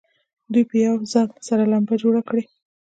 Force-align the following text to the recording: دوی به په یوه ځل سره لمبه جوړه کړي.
دوی 0.51 0.63
به 0.65 0.69
په 0.69 0.75
یوه 0.85 1.03
ځل 1.13 1.27
سره 1.47 1.63
لمبه 1.71 1.95
جوړه 2.03 2.21
کړي. 2.29 2.43